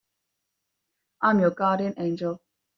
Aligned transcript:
I'm 1.21 1.39
your 1.41 1.51
guardian 1.51 1.93
angel. 1.99 2.41